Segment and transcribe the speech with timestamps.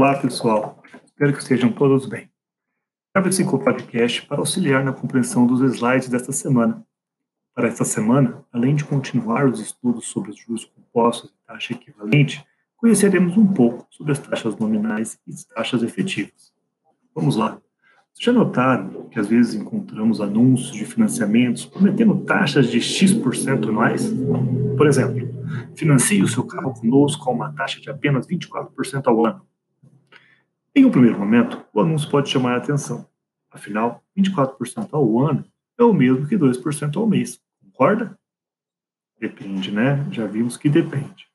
[0.00, 0.80] Olá, pessoal.
[1.04, 2.30] Espero que estejam todos bem.
[3.12, 6.86] Gravo esse podcast para auxiliar na compreensão dos slides desta semana.
[7.52, 12.46] Para esta semana, além de continuar os estudos sobre os juros compostos e taxa equivalente,
[12.76, 16.54] conheceremos um pouco sobre as taxas nominais e as taxas efetivas.
[17.12, 17.60] Vamos lá.
[18.14, 24.08] Vocês já notaram que às vezes encontramos anúncios de financiamentos prometendo taxas de X% anuais?
[24.76, 25.28] Por exemplo,
[25.74, 29.48] financie o seu carro conosco com uma taxa de apenas 24% ao ano.
[30.74, 33.08] Em um primeiro momento, o anúncio pode chamar a atenção.
[33.50, 35.44] Afinal, 24% ao ano
[35.78, 37.40] é o mesmo que 2% ao mês.
[37.62, 38.18] Concorda?
[39.18, 40.06] Depende, né?
[40.10, 41.26] Já vimos que depende.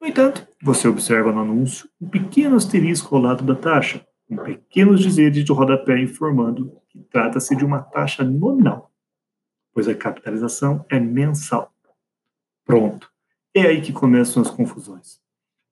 [0.00, 5.00] No entanto, você observa no anúncio um pequeno asterisco ao lado da taxa, com pequenos
[5.00, 8.92] dizeres de rodapé informando que trata-se de uma taxa nominal,
[9.72, 11.72] pois a capitalização é mensal.
[12.64, 13.10] Pronto.
[13.54, 15.20] É aí que começam as confusões.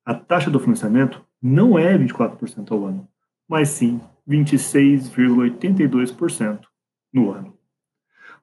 [0.04, 3.06] A taxa do financiamento não é 24% ao ano,
[3.46, 6.62] mas sim 26,82%
[7.12, 7.58] no ano.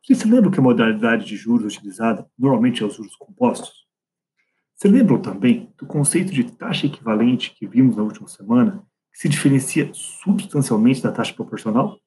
[0.03, 3.87] Você se lembra que a modalidade de juros utilizada normalmente é os juros compostos?
[4.75, 9.27] Se lembram também do conceito de taxa equivalente que vimos na última semana, que se
[9.27, 11.99] diferencia substancialmente da taxa proporcional?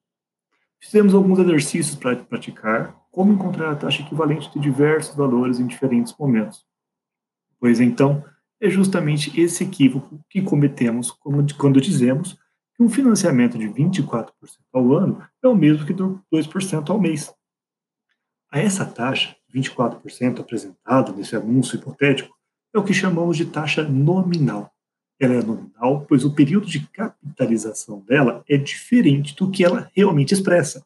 [0.79, 6.15] Fizemos alguns exercícios para praticar como encontrar a taxa equivalente de diversos valores em diferentes
[6.17, 6.65] momentos.
[7.59, 8.23] Pois então,
[8.61, 12.37] é justamente esse equívoco que cometemos quando dizemos
[12.75, 14.31] que um financiamento de 24%
[14.73, 17.33] ao ano é o mesmo que 2% ao mês.
[18.51, 22.35] A essa taxa, 24% apresentada nesse anúncio hipotético,
[22.73, 24.71] é o que chamamos de taxa nominal.
[25.19, 30.33] Ela é nominal, pois o período de capitalização dela é diferente do que ela realmente
[30.33, 30.85] expressa.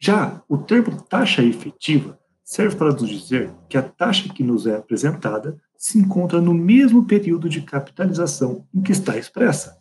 [0.00, 4.74] Já o termo taxa efetiva serve para nos dizer que a taxa que nos é
[4.74, 9.76] apresentada se encontra no mesmo período de capitalização em que está expressa.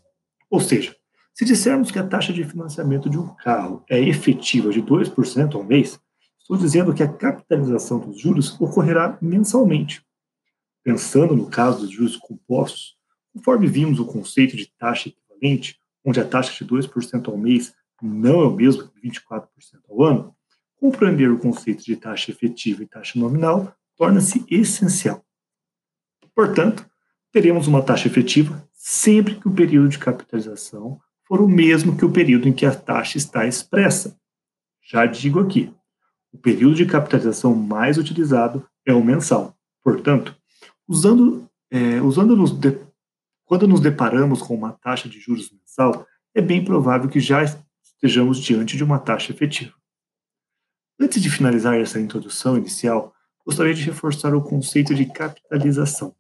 [0.50, 0.96] Ou seja,
[1.32, 5.64] se dissermos que a taxa de financiamento de um carro é efetiva de 2% ao
[5.64, 6.00] mês,
[6.40, 10.04] estou dizendo que a capitalização dos juros ocorrerá mensalmente.
[10.84, 12.98] Pensando no caso dos juros compostos,
[13.32, 18.42] conforme vimos o conceito de taxa equivalente, onde a taxa de 2% ao mês não
[18.42, 19.46] é o mesmo que 24%
[19.88, 20.36] ao ano,
[20.78, 25.24] compreender o conceito de taxa efetiva e taxa nominal torna-se essencial.
[26.36, 26.86] Portanto,
[27.32, 32.12] teremos uma taxa efetiva sempre que o período de capitalização for o mesmo que o
[32.12, 34.18] período em que a taxa está expressa.
[34.82, 35.74] Já digo aqui,
[36.34, 39.56] o período de capitalização mais utilizado é o mensal.
[39.84, 40.36] Portanto,
[40.88, 42.78] usando, é, usando nos de,
[43.46, 47.44] quando nos deparamos com uma taxa de juros mensal, é bem provável que já
[47.84, 49.74] estejamos diante de uma taxa efetiva.
[51.00, 53.14] Antes de finalizar essa introdução inicial,
[53.46, 56.16] gostaria de reforçar o conceito de capitalização.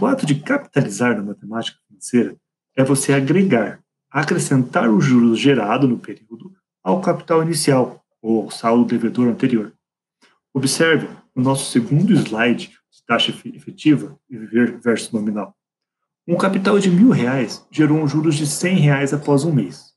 [0.00, 2.36] O ato de capitalizar na matemática financeira
[2.76, 3.80] é você agregar,
[4.10, 6.52] acrescentar o juros gerado no período
[6.82, 9.72] ao capital inicial ou ao saldo devedor anterior.
[10.52, 14.18] Observe o nosso segundo slide de taxa efetiva
[14.82, 15.54] versus nominal.
[16.26, 19.94] Um capital de mil reais gerou um juros de cem reais após um mês.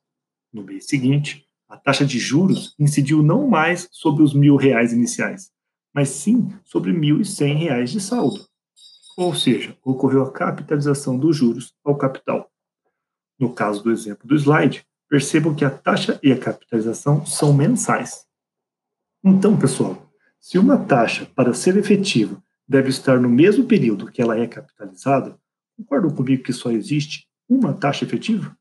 [0.53, 5.49] No mês seguinte, a taxa de juros incidiu não mais sobre os mil reais iniciais,
[5.91, 8.50] mas sim sobre mil e cem reais de saldo.
[9.17, 12.49] Ou seja, ocorreu a capitalização dos juros ao capital.
[13.39, 18.25] No caso do exemplo do slide, percebam que a taxa e a capitalização são mensais.
[19.23, 24.39] Então, pessoal, se uma taxa, para ser efetiva, deve estar no mesmo período que ela
[24.39, 25.37] é capitalizada,
[25.77, 28.55] concordam comigo que só existe uma taxa efetiva?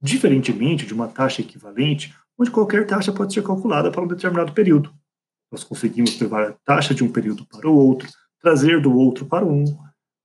[0.00, 4.92] Diferentemente de uma taxa equivalente, onde qualquer taxa pode ser calculada para um determinado período.
[5.50, 8.08] Nós conseguimos levar a taxa de um período para o outro,
[8.40, 9.64] trazer do outro para um,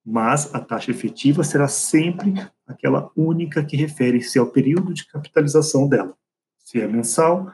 [0.05, 2.33] mas a taxa efetiva será sempre
[2.67, 6.15] aquela única que refere-se ao período de capitalização dela.
[6.59, 7.51] Se é mensal,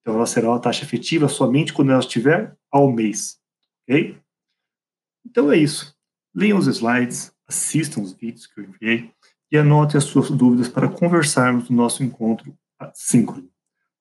[0.00, 3.38] então ela será uma taxa efetiva somente quando ela estiver ao mês,
[3.82, 4.18] ok?
[5.24, 5.96] Então é isso.
[6.34, 9.12] Leiam os slides, assistam os vídeos que eu enviei
[9.50, 12.56] e anotem as suas dúvidas para conversarmos no nosso encontro
[12.92, 13.48] síncrono.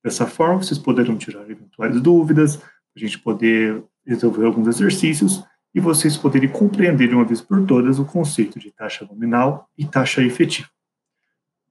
[0.03, 2.61] Dessa forma, vocês poderão tirar eventuais dúvidas,
[2.95, 7.99] a gente poder resolver alguns exercícios e vocês poderem compreender de uma vez por todas
[7.99, 10.69] o conceito de taxa nominal e taxa efetiva.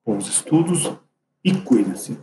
[0.04, 0.93] Bons estudos
[1.44, 2.19] e cuide-se!